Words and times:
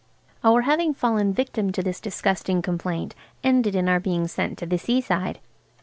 Our 0.43 0.61
having 0.61 0.95
fallen 0.95 1.31
victims 1.31 1.73
to 1.73 1.83
this 1.83 2.01
disgusting 2.01 2.63
complaint 2.63 3.13
ended 3.43 3.75
in 3.75 3.87
our 3.87 3.99
being 3.99 4.27
sent 4.27 4.57
to 4.57 4.65
the 4.65 4.79
seaside. 4.79 5.37